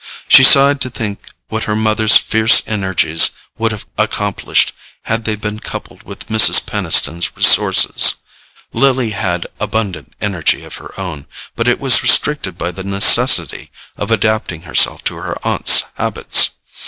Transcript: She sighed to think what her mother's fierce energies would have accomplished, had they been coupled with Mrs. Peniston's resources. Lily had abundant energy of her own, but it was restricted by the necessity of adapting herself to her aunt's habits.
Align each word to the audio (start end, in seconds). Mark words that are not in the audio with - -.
She 0.27 0.43
sighed 0.43 0.81
to 0.81 0.89
think 0.89 1.27
what 1.49 1.65
her 1.65 1.75
mother's 1.75 2.17
fierce 2.17 2.63
energies 2.65 3.29
would 3.59 3.71
have 3.71 3.85
accomplished, 3.99 4.73
had 5.03 5.25
they 5.25 5.35
been 5.35 5.59
coupled 5.59 6.01
with 6.01 6.27
Mrs. 6.27 6.65
Peniston's 6.65 7.29
resources. 7.37 8.15
Lily 8.73 9.11
had 9.11 9.45
abundant 9.59 10.13
energy 10.19 10.63
of 10.63 10.77
her 10.77 10.91
own, 10.99 11.27
but 11.55 11.67
it 11.67 11.79
was 11.79 12.01
restricted 12.01 12.57
by 12.57 12.71
the 12.71 12.83
necessity 12.83 13.69
of 13.95 14.09
adapting 14.09 14.63
herself 14.63 15.03
to 15.03 15.17
her 15.17 15.37
aunt's 15.45 15.83
habits. 15.93 16.55